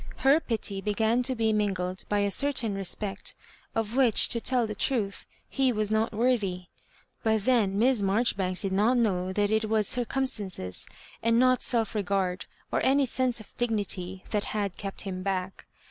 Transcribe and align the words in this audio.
Her 0.25 0.39
pity 0.39 0.81
began 0.81 1.21
to 1.21 1.35
be 1.35 1.53
mingled 1.53 2.05
by 2.09 2.21
a 2.21 2.31
certain 2.31 2.73
respect, 2.73 3.35
of 3.75 3.95
which, 3.95 4.29
to 4.29 4.41
tell 4.41 4.65
the 4.65 4.73
truth, 4.73 5.27
he 5.47 5.71
was 5.71 5.91
not 5.91 6.11
worthy; 6.11 6.65
but 7.21 7.45
then 7.45 7.77
Miss 7.77 8.01
Marjoribanks 8.01 8.63
did 8.63 8.71
not 8.71 8.97
know 8.97 9.31
that 9.31 9.51
it 9.51 9.65
was 9.65 9.87
circumstances, 9.87 10.87
and 11.21 11.37
not 11.37 11.61
self 11.61 11.93
regard, 11.93 12.47
or 12.71 12.83
any 12.83 13.05
sense 13.05 13.39
of 13.39 13.55
dignity, 13.57 14.23
that 14.31 14.45
had 14.45 14.75
kept 14.75 15.01
him 15.01 15.21
back. 15.21 15.67